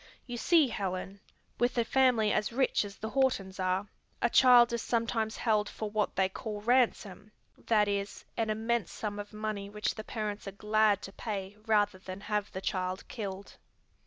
You 0.25 0.35
see, 0.35 0.67
Helen, 0.69 1.19
with 1.59 1.77
a 1.77 1.85
family 1.85 2.33
as 2.33 2.51
rich 2.51 2.83
as 2.83 2.95
the 2.97 3.09
Hortons 3.09 3.59
are, 3.59 3.87
a 4.19 4.31
child 4.31 4.73
is 4.73 4.81
sometimes 4.81 5.37
held 5.37 5.69
for 5.69 5.91
what 5.91 6.15
they 6.15 6.27
call 6.27 6.59
ransom; 6.61 7.31
that 7.55 7.87
is, 7.87 8.25
an 8.35 8.49
immense 8.49 8.91
sum 8.91 9.19
of 9.19 9.31
money 9.31 9.69
which 9.69 9.93
the 9.93 10.03
parents 10.03 10.47
are 10.47 10.53
glad 10.53 11.03
to 11.03 11.11
pay 11.11 11.55
rather 11.67 11.99
than 11.99 12.21
have 12.21 12.51
the 12.51 12.61
child 12.61 13.07
killed." 13.09 13.57